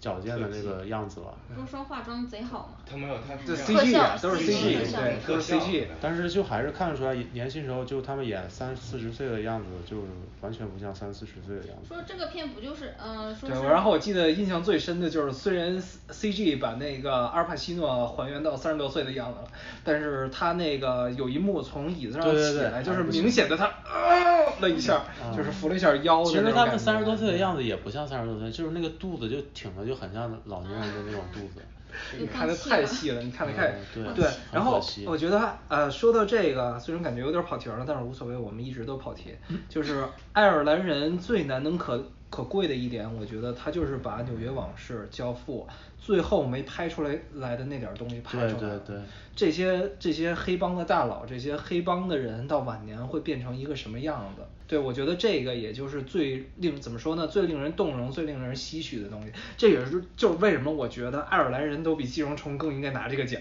[0.04, 1.34] 矫健的那个样子了。
[1.56, 2.84] 不是说化妆贼好吗？
[2.86, 5.88] 他没有他这是 C G 特效都是 C G 对都是 C G。
[6.02, 10.04] 但是就还是看得出来年轻时候就他们演三四十岁的样子，就
[10.42, 11.88] 完全不像三四十岁的样子。
[11.88, 19.48] 说这个片不就是呃说对，是然后我记得印象最深的就是虽然 C G 把那个阿尔帕西诺还原到三十多岁的样子了，
[19.86, 25.04] 但是他那个有一幕从椅子上对对对起来，就是明显的他啊了一下，
[25.36, 31.62] 就是扶了一下腰的其实他们三十多岁的样子也不像三十多岁，就是那个肚子就挺的就很像老年人的那种肚子。
[32.18, 39.36] 你看的太细了，你看的太嗯对对，然后我觉得呃说到这个，虽然感觉有点跑题儿了，但是无所谓，我们一直都跑题。
[39.70, 45.68] 就是爱尔兰人最难能可可贵的一点，我觉得他就是把《纽约往事》《教父》
[46.00, 48.60] 最后没拍出来来的那点儿东西拍出来了。
[48.60, 49.02] 对对对
[49.36, 54.42] 这些这些黑帮的大佬，这些黑帮的人到晚年会变成一个什么样子？
[54.68, 57.28] 对，我觉得这个也就是最令怎么说呢？
[57.28, 59.32] 最令人动容、最令人唏嘘的东西。
[59.56, 63.40] 这也是就是为什么我觉得爱尔兰人都比寄生虫更应该拿这个奖。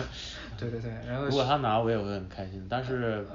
[0.58, 3.26] 对对对，然后如果他拿我也会很开心，但是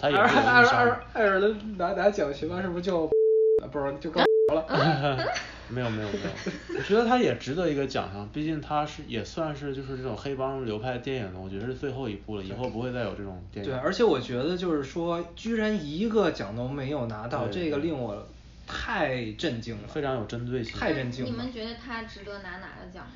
[0.00, 1.00] 他也爱会有爱爱误伤。
[1.12, 3.08] 爱尔兰拿拿奖学完是不是就
[3.70, 4.64] 不是就更了？
[5.70, 13.70] 没有没有没有，我觉得他也值得一个奖项，毕竟他是也算是就是这种黑帮流派电影的，我觉得是最后一部了，以后不会再有这种电影。
[13.70, 18.26] 对，而且我觉得就是说，居然一个奖都没有拿到，这个令我
[18.66, 20.76] 太震惊了，非常有针对性。
[20.76, 21.30] 太震惊了。
[21.30, 23.06] 你们觉得他值得拿哪个奖？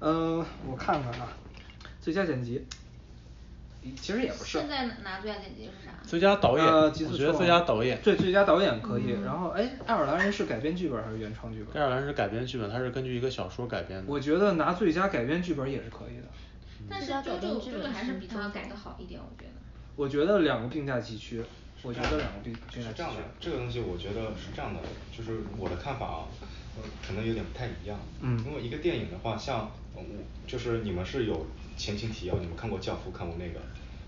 [0.00, 1.32] 嗯，我看看啊，
[1.98, 2.62] 最佳剪辑，
[3.96, 4.58] 其实也不是。
[4.58, 5.92] 现在拿最佳剪辑是啥？
[6.04, 8.00] 最佳导演，呃，我觉得最佳导演。
[8.02, 9.10] 对，最佳导演可以。
[9.24, 11.82] 然后，哎，爱尔兰人是改编剧本还是原创剧本？
[11.82, 14.04] 爱尔兰是改编剧本，它是根据一个小说改编的。
[14.06, 16.24] 我觉得拿最佳改编剧本也是可以的。
[16.88, 19.52] 但是改周周编剧本周周还是比是他他改的好一点，我觉得。
[19.94, 21.42] 我觉得两个并驾齐驱，
[21.82, 24.80] 我觉得两个并并驾齐驱是这样的。，这个东西我觉得是这样的，
[25.16, 26.18] 就是我的看法啊，
[26.76, 27.98] 呃可能有点不太一样。
[28.20, 30.04] 嗯因为一个电影的话，像呃我
[30.46, 31.46] 就是你们是有
[31.82, 33.60] 前情提要，你们看过《教父》，看过那个，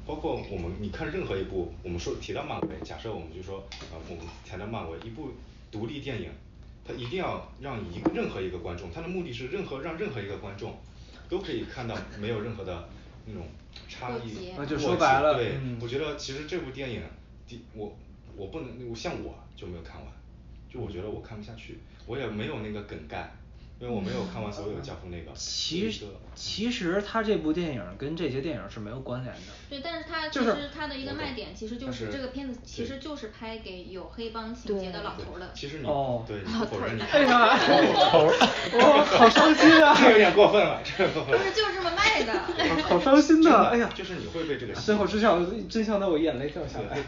[0.06, 5.32] 包括我们你看任何一部，我们说提到漫威，假设我们就说呃我们谈到漫威一部
[5.72, 6.30] 独立电影，
[6.84, 10.76] 它一定要让一个任何一个观众，它的目的是任何让任何一个观众
[11.28, 12.88] 都可以看到没有任何的
[13.26, 13.48] 那种
[13.88, 15.34] 差异过节那就说白了。
[15.34, 17.02] 对嗯，我觉得其实这部电影，
[17.48, 17.92] 第我
[18.36, 20.06] 我不能我像我就没有看完，
[20.72, 23.34] 就我觉得我看不下去，我也没有那个梗概，
[23.80, 25.32] 因为我没有看完所有的教父那个。
[25.34, 29.40] 其实其实他这部电影跟这些电影是没有关联的。
[29.68, 35.50] 对，但是它其就是实它的一个卖点，其实就是是这个片子其实就是拍给有黑帮情节的老头儿的。
[35.54, 37.58] 其实你哦对你不否认你哎呀
[38.10, 38.26] 头
[38.78, 41.38] 哇 好伤心啊这有点过分了，这个过分了。
[41.38, 42.32] 不是，就是这么卖的。
[42.82, 46.98] 好伤心呐、哎呀，就是你会被这个吸最引后真相真相到我眼泪掉下来。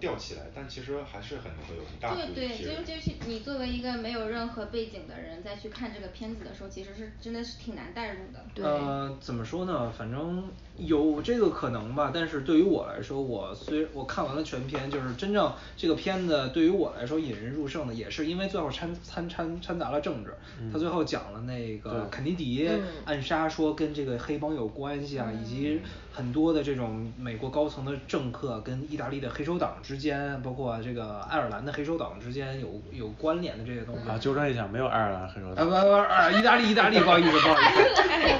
[0.00, 8.44] 吊起来，但其实还是很会有很大的对对，就是就是你作为一个没有任何背景的人再去看这个片子的时候，其实是真的是挺难代入的。
[8.54, 9.92] 对呃，怎么说呢？
[9.96, 20.34] 反正有这个可能吧，但是对于我来说，我虽我看完了全片，就是真正这个片子对于我来说引人入胜的，也是因为最后掺掺掺掺杂了政治。
[20.72, 25.80] 他最后讲了那个肯尼迪嗯暗杀，说跟这个黑帮有关系啊，以及
[26.12, 34.10] 很多的这种美国高层的政客跟意大利的黑手党之间，包括这个爱尔兰的黑手党之间有有关联的这些东西。
[34.10, 35.64] 啊，纠正一下，没有爱尔兰黑手啊党。
[35.64, 37.64] 不不啊，意大利意大利，不好意思不好意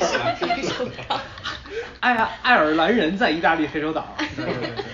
[0.01, 0.87] 思。
[2.01, 4.85] 爱爱尔兰人在意大利黑手党，对对对对对。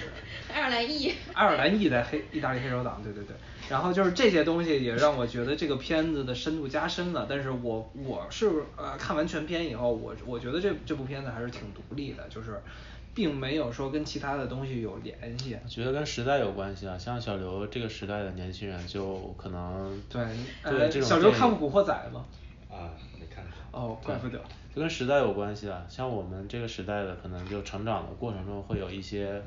[0.55, 1.15] 爱尔兰裔。
[1.33, 3.35] 爱尔兰裔在黑意大利黑手党，对对对。
[3.69, 7.27] 然后就是这些东西也让我觉得这个片子的深度加深了。
[7.29, 12.61] 但是我我是呃看完全片以后，我我觉得这这部片子还是挺独立的，就是
[13.15, 15.57] 并没有说跟其他的东西有联系。
[15.65, 20.25] 我觉得跟时代有关系啊，像小刘这个时代的年轻人就可能对，
[20.63, 22.25] 对呃，这种小刘看过《古惑仔》吗？
[22.71, 23.81] 啊，没看过。
[23.81, 24.39] 哦，怪不得。
[24.75, 29.43] 就跟时代有关系啊，像我们这个时代的，可能就成长的过程中会有一些，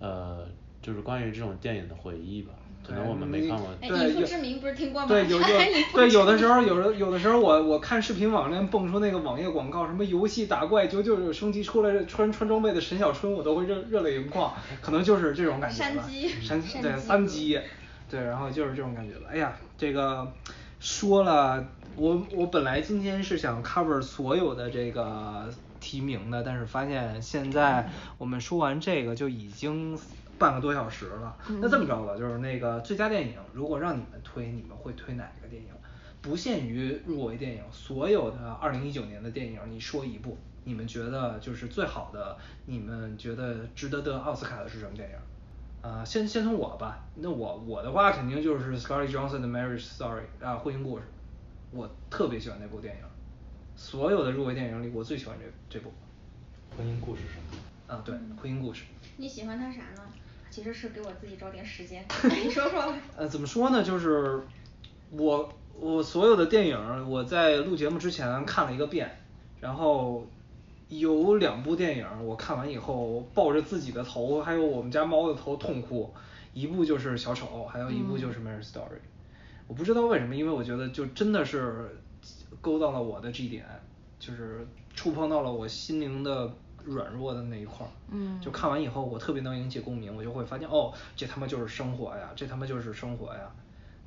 [0.00, 0.44] 呃，
[0.82, 2.52] 就是关于这种电影的回忆吧。
[2.88, 3.68] 可能我们没看过。
[3.82, 5.08] 哎，对有以父之名不是听过吗？
[5.08, 5.46] 对，有有
[5.92, 16.02] 对有的时候，有的有的时候我我看视频网站蹦出那个网页广告，什么游戏打怪九九九升级出来穿穿装备的沈小春，我都会热热泪盈眶，可能就是这种感觉吧。
[16.02, 17.60] 山鸡山对山鸡三鸡，
[18.10, 19.28] 对，然后就是这种感觉了。
[19.30, 20.32] 哎呀，这个
[20.80, 21.64] 说了，
[21.96, 29.98] 我我本来今天是想 cover 所有的这个提名的，但是发现现在我们说完这个就已经
[30.38, 31.36] 半个多小时了。
[31.60, 35.68] 那这么着吧，就是那个最佳电影，如果让你们推，你们会推哪个电影？
[36.20, 45.16] 不限于入围电影，所有的二零一九年的电影，你说一部，你们觉得就是最好的，你们觉得值得得奥斯卡的是什么电影？
[45.80, 51.04] 啊、先先从我吧，那我我的话肯定就是 Scarlett Johansson 的 Marriage Story 啊，婚姻故事，
[51.70, 53.02] 我特别喜欢那部电影，
[53.76, 55.92] 所有的入围电影里，我最喜欢这这部。
[56.76, 57.62] 婚姻故事是吗？
[57.86, 58.86] 啊，对，婚姻故事。
[59.16, 60.02] 你喜欢他啥呢？
[60.58, 62.04] 其实是给我自己找点时间，
[62.44, 62.92] 你说说。
[63.16, 63.80] 呃，怎么说呢？
[63.80, 64.42] 就是
[65.12, 69.08] 我我所有的电影，我在录节目之前看了一个遍，
[69.60, 70.26] 然后
[70.88, 76.12] 有两部电影我看完以后抱着自己的头，还有我们家猫的头痛哭，
[76.54, 78.98] 一部就是小丑，还有一部就是 Marriage Story。
[79.68, 81.96] 我不知道为什么，因为我觉得就真的是
[82.60, 83.64] 勾到了我的 G 点，
[84.18, 86.52] 就是触碰到了我心灵的
[86.88, 87.90] 软弱的那一块儿。
[88.10, 93.50] 嗯就看完以后，我特别能引起共鸣，我就会发现，哦，这他妈就是生活呀，这他妈就是生活呀，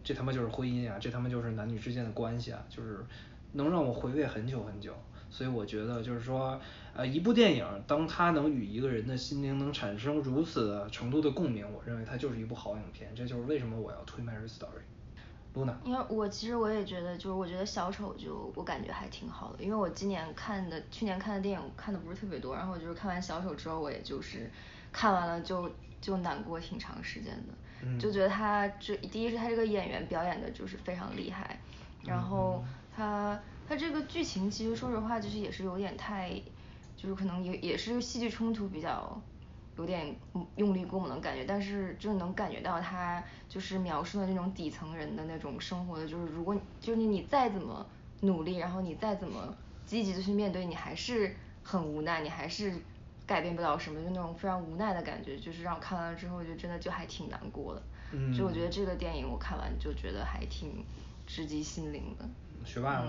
[0.03, 3.05] 这他妈就是婚姻呀，这他妈就是男女之间的关系啊，就是
[3.53, 4.93] 能让我回味很久很久。
[5.29, 6.59] 所以我觉得就是说，
[6.93, 13.09] 呃，一部电影，当它能与一个人的心灵能产生如此的程度的共鸣，我认为它就是一部好影片。
[13.15, 14.65] 这就是为什么我要推《Marriage Story》。
[15.83, 24.49] 因为我其实我也觉得，就是我觉得小丑就我感觉还挺好的，因为我今年看的去年看的电影看的不是特别多，然后就是看完小丑之后，我也就是
[24.91, 27.99] 看完了就就难过挺长时间的，嗯。
[27.99, 31.59] 就觉得他这第一是他这个演员表演的就是非常厉害，
[32.03, 32.63] 然后
[32.95, 33.37] 他
[33.67, 36.31] 他这个剧情其实说实话就是也是有点太，
[36.95, 39.21] 就是可能也也是戏剧冲突比较。
[39.77, 47.85] 有点嗯用力过猛的感觉，但是就是能感觉到他就是描述的那种底层人的那种生活的，就是如果就是你再怎么
[48.21, 49.55] 努力，然后你再怎么
[49.85, 52.73] 积极的去面对，你还是很无奈，你还是
[53.25, 57.81] 改变不了什么，就那种非常无奈的感觉，就是让我看完了之后就真的就还挺难过的。
[58.13, 60.83] 嗯就我觉得这个电影我看完就觉得还挺
[61.25, 62.25] 直击心灵的。
[62.65, 63.03] 学霸？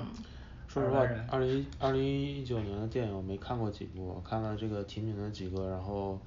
[0.69, 6.19] 说实话二零二零一九年的电影我没看过几部，我看了这个提名的几个，然后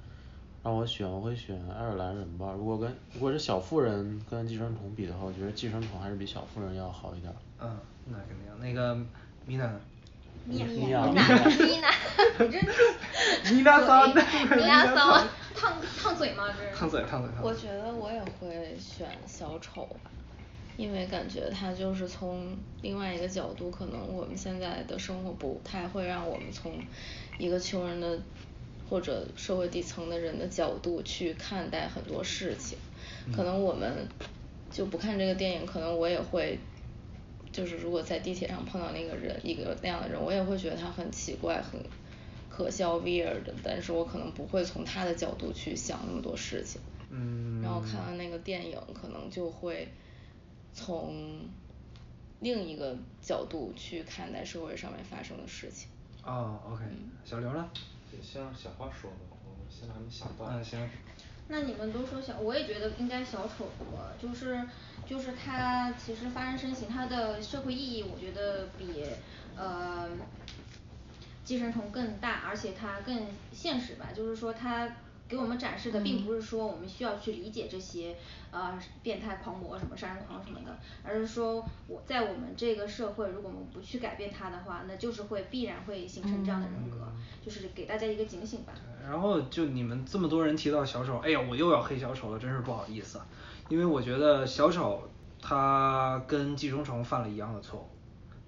[0.66, 2.52] 让我选我会选爱尔兰人吧。
[2.58, 7.36] 如果跟如果是小妇人跟寄生虫比的话，我觉得寄生虫还是比小妇人要好一点儿。
[7.60, 8.46] 嗯，那肯定。
[8.60, 8.92] 那个
[9.46, 9.80] 米娜呢？
[10.44, 11.14] 米娜米娜，米
[11.78, 11.88] 娜，
[12.44, 12.58] 你这
[13.54, 14.14] 米娜桑，米
[14.66, 16.48] 娜桑烫烫嘴吗？
[16.58, 17.48] 这是烫嘴烫嘴烫嘴。
[17.48, 20.10] 我觉得我也会选小丑吧，
[20.76, 26.72] 因为感觉他就是从另外一个角度，可能我们现在的生活不太会让我们从
[27.38, 28.18] 一个穷人的
[28.88, 32.78] 或者社会底层的人的角度去看待很多事情，
[33.34, 34.06] 可能我们
[34.70, 36.58] 就不看这个电影，可能我也会。
[37.52, 41.80] 就是如果在地铁上碰到那个人，一个那样的人，我也会觉得他很奇怪，很
[42.50, 46.78] 可笑 weird 的，但是我可能不会从他的角度去想那么多事情。
[47.08, 49.88] 嗯然后看完那个电影，可能就会
[50.74, 51.48] 从
[52.40, 55.88] 另一个角度去看待社会上面发生的事情。
[56.24, 56.84] 哦，OK，
[57.24, 57.66] 小刘呢？
[58.16, 60.46] 对，先让小花说吧，我现在还没想到。
[60.46, 60.88] 嗯，行。
[61.48, 64.66] 那你们都说小，我也觉得应该小丑多，就是
[65.06, 69.04] 就是他其实发人深省，他的社会意义我觉得比
[69.56, 70.08] 呃
[71.44, 74.96] 寄生虫更大，而且它更现实吧，就是说它
[75.28, 78.16] 给我们展示的并不是说我们需要去理解这些
[78.50, 87.12] 呃变态狂魔什么杀人狂什么的，而是说我在我们这个社会，如果我们不去改变它的话，那就是会必然会形成这样的人格，
[87.44, 88.72] 就是给大家一个警醒吧。
[89.04, 93.26] 然后就你们这么多人提到小丑，哎呀，我又要黑小丑了，真是不好意思啊。
[93.68, 95.08] 因为我觉得小丑
[95.40, 97.86] 他跟寄生虫犯了一样的错误，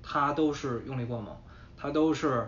[0.02, 1.36] 他都是用力过猛，
[1.76, 2.46] 他都是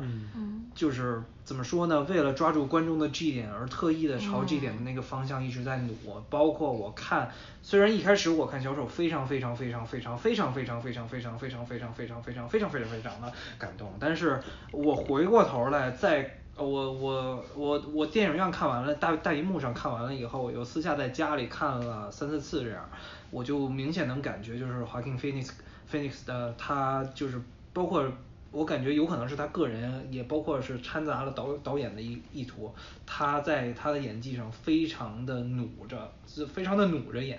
[0.74, 2.02] 就是怎么说呢？
[2.02, 5.96] 为了抓住观众的 G 点而特意的朝 G 点的那个方向一直在努。
[6.30, 7.28] 包括我看，
[7.60, 16.36] 虽然一开始我看小丑非常非常非常非常非常非常非常非常非常非常非常非常非常非常非常的感动，但是我回过头来再。
[16.56, 22.86] 呃我我我我电影院看完了，大大荧幕上看完了以后，我又私下在家里看了三四次这样，
[23.30, 25.52] 我就明显能感觉就是华 king Phoenix
[25.90, 27.40] Phoenix 的他就是
[27.72, 28.04] 包括
[28.52, 32.72] 我感觉有可能是他个人，也包括是掺杂了导导演的意意图，
[33.06, 37.38] 他在他的演技上非常的努着，是非常的努着演。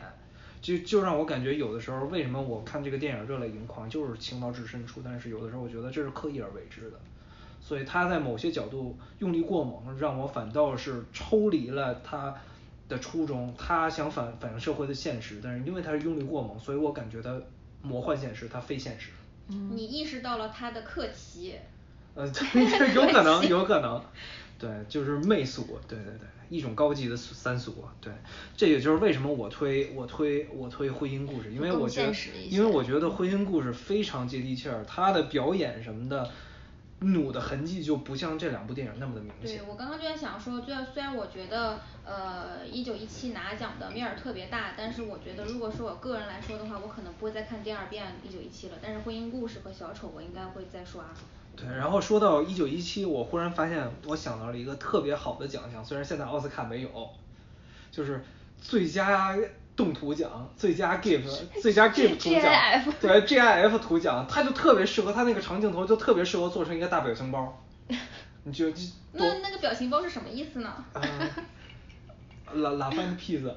[0.61, 6.99] 就就让我感觉有的时候，为什么我看这个电影热泪盈眶，就是情到至深处，但是有的时候我觉得这是刻意而为之的。
[7.59, 12.35] 所以他在某些角度用力过猛，让我反倒是抽离了他
[12.87, 17.41] 的初衷，他想反反映社会的现实，但是因为他是用力过猛，所以我感觉他
[17.81, 19.09] 魔幻现实，他非现实。
[19.69, 21.55] 你意识到了他的课题，
[22.15, 24.01] 呃 对有可能 有可能，
[24.59, 28.11] 对就是媚俗，对对对，一种高级的三俗，对，
[28.55, 32.13] 这也就是为什么我推我推我推婚姻故事，因为我觉得
[32.49, 36.29] 因为我觉得婚姻故事非常接地气儿，他的表演什么的。
[37.01, 39.67] 努的痕迹就不像这两部电影那么的明显对，。
[39.67, 51.03] 我刚刚就在想说，虽然虽然我觉得呃一九一七拿奖的面儿特别大，但是我觉得如果说我个人来说的话，我可能不会再看第二遍一九一七了，但是婚姻故事和小丑我应该会再刷。
[51.55, 57.09] 对，然后说到一九一七，我忽然发现我想到了一个特别好的奖项，虽然现在奥斯卡没有，
[57.91, 58.23] 就是
[58.61, 59.35] 最佳
[59.75, 61.21] 动图奖、最佳 GIF、
[61.61, 67.63] 最佳 GIF 图奖对 GIF 图奖，它就特别适合它那个长镜头，就特别适合做成一个大表情包。
[68.43, 68.73] 你觉得
[69.13, 70.73] 那那个表情包是什么意思呢？
[70.93, 71.01] 呃
[72.53, 73.51] ，La La find peace，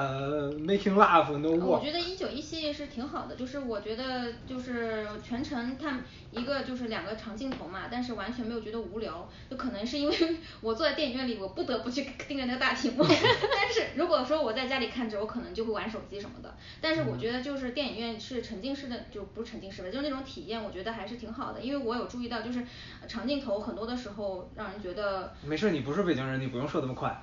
[0.00, 1.50] 呃，making love no。
[1.50, 10.16] 我觉得一九一系列是挺好的，就是我觉得就是全程它一个就是两个长镜头嘛，但是完全没有觉得无聊，就可能是因为
[10.62, 16.56] 我坐在电影院里，我不得不去 盯着那个大屏幕， 但是如果说我在家里看着，我可能就会玩手机什么的。
[16.80, 22.60] 但是我觉得就是电影院是沉浸式的，就不是沉浸式的，就是那种体验，我觉得还是挺好的，因为我有注意到就是
[23.02, 27.22] 呃长镜头很多的时候让人觉得没事，你不是北京人，你不用说那么快。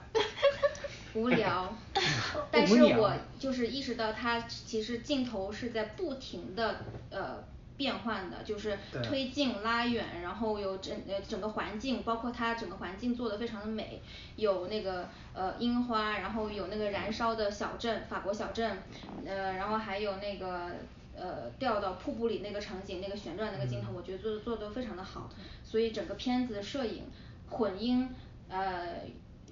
[1.18, 1.74] 无聊，
[2.52, 7.44] 但是我就是意识到它其实镜头是在不停的呃
[7.76, 14.02] 变换的，就是推进拉远，然后有整呃整个环境，包括它整个环境做的非常的美，
[14.36, 18.78] 有那个呃樱花，然后有那个燃烧的小镇，法国小镇，
[19.26, 20.72] 呃然后还有那个
[21.16, 25.30] 呃掉到瀑布里那个场景，那个旋转那个镜头，我觉得做的做的都非常的好，
[25.64, 27.04] 所以整个片子的摄影
[27.50, 28.10] 混音
[28.50, 29.02] 呃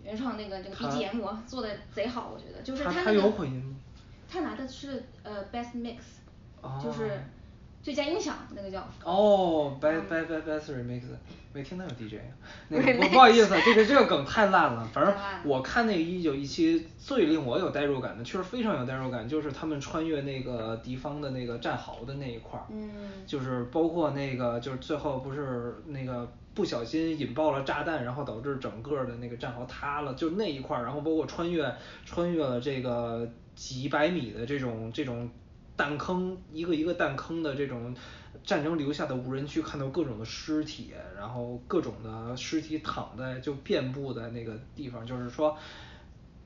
[0.06, 3.76] 原创那个这个它 BGM 做的贼好，我觉得就是它它它那个有混音吗
[4.32, 5.98] 他拿的是呃 best mix，、
[6.84, 7.12] 就是哦
[7.82, 8.80] 最佳音响那个叫。
[9.04, 11.02] 哦，best best best best remix，
[11.54, 12.34] 没听到有 DJ 啊。
[12.70, 14.84] 那个不 不好意思，这个这个梗太烂了。
[14.92, 22.66] 反正我看那个一九一七最令我有代入感的，确实非常有代入感，就是他们穿越那个敌方的那个战壕的那一块儿。
[22.72, 22.90] 嗯
[23.28, 31.76] 就是包括那个就是最后不是那个不小心引爆了炸弹，然后导致整个的那个战壕塌了，就那一块儿，然后包括穿越
[32.06, 35.30] 穿越了这个几百米的这种这种
[35.78, 37.94] 弹坑，一个一个弹坑的这种
[38.44, 45.56] 战争留下的无人区，看到各种的尸体，然后各种的尸体躺在就遍布在那个地方，就是说。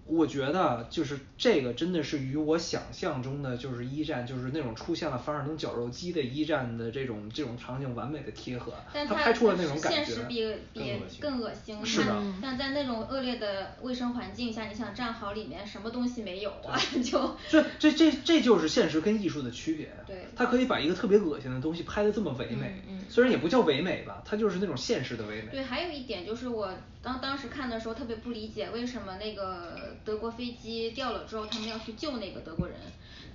[0.10, 10.04] 我觉得就是这个真的是与我想象中的就是一战，就是那种出现了凡尔登绞肉机的一战的这种这种场景完美的贴合，但它他拍出了那种感觉。
[10.04, 10.44] 现实比
[10.74, 12.06] 比更恶心，是的
[12.42, 16.76] 像像在那种恶劣的卫生环境下，你想战壕里面什么东西没有啊？
[17.04, 19.90] 就这这这这就是现实跟艺术的区别。
[20.08, 25.50] 对他可以把一个特别恶心的东西拍的这么唯美，嗯嗯虽然也不叫唯美吧，它就是那种现实的唯美。
[25.52, 32.76] 对，还有一点就是我当当时看的时候特别不理解，为什么那个德国飞机掉了之后，他们要去救那个德国人，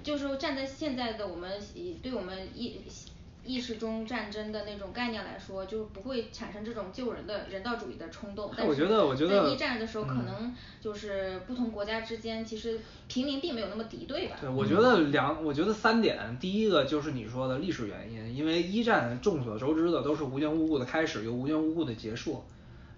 [0.03, 2.81] 就是站在现在的我们以对我们意
[3.47, 8.51] 意识中战争的那种概念来说，就是不会产生这种救人的人道主义的冲动。
[8.57, 14.37] 但我觉得我觉得在一战的时候，可嗯能就是不同国家之间其实平民并没有那么敌对吧。
[14.41, 22.43] 对，我觉得两，我觉得三点，第一个就是你说的历史原因，因为一战众所周知的都是无缘无故的开始，又无缘无故的结束。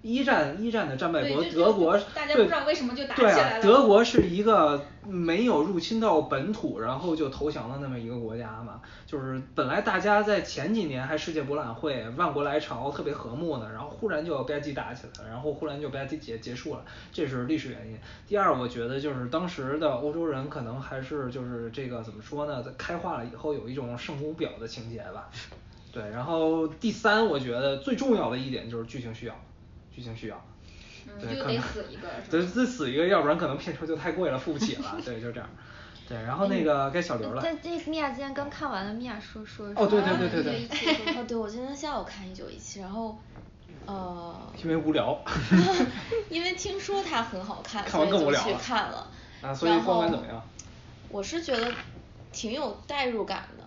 [0.07, 8.81] 一战一战的战败国德国，大家对不知道为什么就打对啊起来了德国是一个没有入侵到本土，然后就投降的那么一个国家嘛。
[9.05, 17.99] 就是本来大家在前几年还世界博览会万国来朝，特别和睦呢，然后忽然就吧唧打起来了，然后忽然就吧唧结结束了，这是历史原因。
[18.29, 25.29] 第二，我觉得就是当时的欧洲人可能还是就是这个怎么说呢，在开化了以后有一种圣母婊的情节吧。
[25.93, 29.35] 对，然后第三，我觉得最重要的一点就是剧情需要，
[29.97, 30.37] 剧情需要。
[31.09, 35.01] 嗯对，可能就得死一个得 死一个，要不然可能片酬就太贵了，付不起了。
[35.05, 35.49] 对，就这样。
[36.09, 37.41] 对，然后那个该小刘了。
[37.43, 43.17] 但这米娅今天刚看完了，米娅说说哦对说对对对对 哦，对，我今天下午看一九一七，然后，
[43.87, 45.19] 呃，因为无聊。
[46.29, 49.11] 因为听说它很好看，看所以就去完更无聊了看了。
[49.43, 50.43] 啊，所以然后观感怎么样？
[51.09, 51.73] 我是觉得
[52.33, 53.65] 挺有代入感的，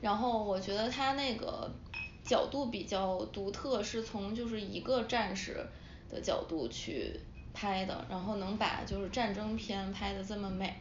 [0.00, 1.72] 然后我觉得它那个
[2.24, 5.66] 角度比较独特，是从就是一个战士
[6.10, 7.20] 的角度去
[7.52, 10.74] 拍的，然后能把就是战争片拍的这么美，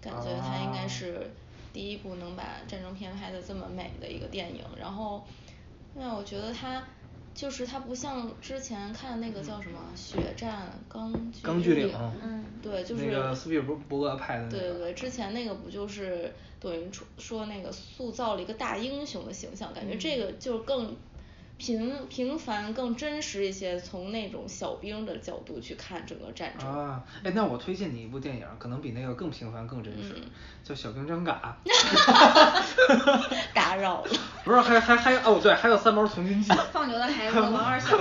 [0.00, 1.30] 感觉他应该哦是
[1.72, 5.24] 第一部能把战争片拍的这么美的一个电影，然后，
[5.94, 6.82] 那我觉得他。
[7.34, 11.12] 就是它不像之前看那个叫什么《血战钢
[11.42, 14.58] 钢锯岭嗯，对，就是那个斯皮尔伯伯格拍的那个。
[14.58, 20.96] 对对对，之前那个不就是等于说说那个塑造了一个大英雄的形象，感觉这个就更
[21.56, 26.68] 平平凡更真实一些，从那种小兵的角度去看整个战争。
[26.68, 30.22] 啊，哎，那我推荐你一部电影，可能比那个更平凡更真实，嗯
[30.64, 31.56] 叫《小兵张嘎》。
[33.54, 34.10] 打扰了。
[34.44, 37.96] 不是，还还还有哦，对，还有《三毛从军记 》。放牛的孩子王二小。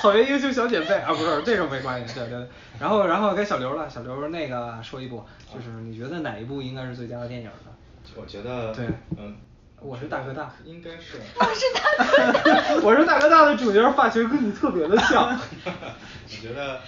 [0.00, 2.48] 草原英雄小姐妹啊，不是这种没关系，对对对。
[2.80, 5.22] 然后然后该小刘了，小刘那个说一部，
[5.54, 7.70] 就是你觉得哪一部应该是最佳的电影呢？
[8.16, 9.36] 我觉得，对嗯，
[9.84, 11.20] 我是大哥大应该是。
[11.38, 12.74] 我是大哥大。
[12.82, 15.28] 我是大哥大的主角，发型跟你特别的像。
[15.68, 16.80] 我觉得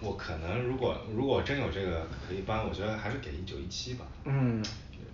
[0.00, 4.04] 我可能如果如果真有这个可以搬，我觉得还是给一九一七吧。
[4.24, 4.60] 嗯。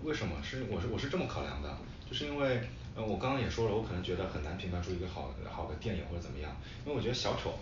[0.02, 0.34] 为什么？
[0.42, 1.68] 是我是我是这么考量的，
[2.08, 2.62] 就是因为
[2.96, 6.50] 呃我刚刚也说了，我可能觉得很难评判出一个好好的电影或者怎么样，
[6.86, 7.52] 因为我觉得小丑。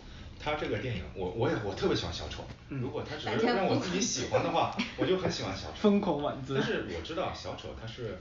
[0.40, 2.44] 他这个电影，我我也我特别喜欢小丑。
[2.68, 5.74] 如果他只是让我自己喜欢的话， 我就很喜欢小丑。
[5.80, 6.54] 疯狂晚自。
[6.54, 8.16] 但是我知道小丑他是，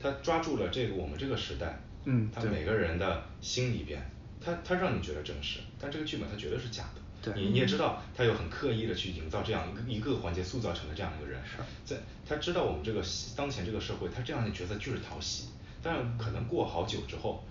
[0.00, 4.00] 他抓住了这个我们这个时代，嗯，他每个人的心里边，
[4.40, 7.00] 他他让你觉得真实，但这个剧本它绝对是假的。
[7.22, 7.42] 对。
[7.42, 11.40] 你你也知道，他有很刻意的去营造这样一个一个环节，塑造成了这样一个人。
[11.44, 11.56] 是。
[11.84, 13.02] 在他知道我们这个
[13.34, 15.48] 当前这个社会，他这样的角色就是讨喜，
[15.82, 17.42] 但是可能过好久之后，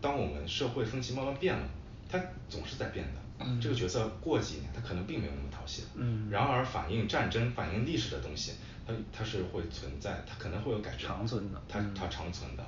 [0.00, 1.68] 当我们社会风气慢慢变了，
[2.08, 2.18] 他
[2.48, 3.20] 总是在变的。
[3.40, 5.88] 嗯、这个角色过几年，他可能并没有那么讨喜了。
[5.96, 6.28] 嗯。
[6.30, 8.52] 然而反映战争、反映历史的东西，
[8.86, 11.08] 它它是会存在，它可能会有改变。
[11.08, 11.62] 长存的。
[11.68, 12.64] 它它长存的，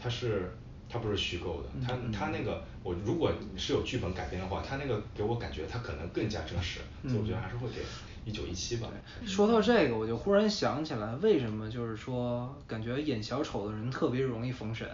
[0.00, 0.52] 它是
[0.88, 7.82] 它不是虚构的，它嗯它那个我如果是有剧本改编的话，它那个给我感觉它可能更加真实，所以我觉得还是会给
[8.24, 8.88] 一九一七吧。
[9.26, 14.88] 说到这个，我就忽然想起来，为什么就是说感觉演小丑的人特别容易封神？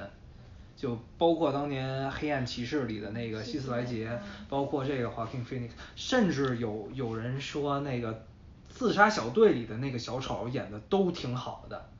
[0.76, 4.10] 就包括当年《黑暗骑士》里的那个希斯莱杰，
[4.48, 8.12] 包括这个华 king phoenix，甚至有有人说那个
[8.74, 11.90] 《自杀小队》里的那个小丑演的都挺好的。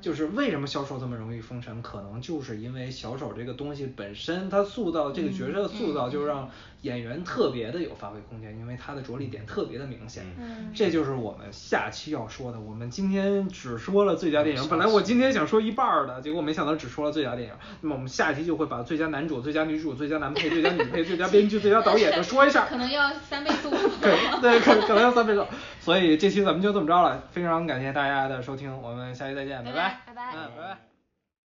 [0.00, 1.82] 就是为什么小丑这么容易封神？
[1.82, 6.50] 可能就是因为小丑这个东西本身，他塑造这个角色塑造，就让
[6.82, 10.24] 演员特别的有发挥空间，因为他的着力点特别的明显。
[10.38, 10.70] 嗯。
[10.74, 12.58] 这就是我们下期要说的。
[12.60, 17.54] 我们今天只说了最佳电影，本来我今天想说一半的，结果没想到只说了最佳电影。
[17.80, 22.66] 那么我们下期就会把最佳男主、最佳女主、最佳男配、最佳女配、最佳编剧、最佳导演都说一下。
[22.70, 23.70] 可能要三倍速。
[24.00, 25.44] 对对，可可能要三倍速。
[25.80, 30.00] 所以这期咱们就这么着了，非常感谢大家的收听，我们下期再见，拜拜。
[30.06, 30.32] 拜拜。
[30.34, 30.89] 嗯，拜拜。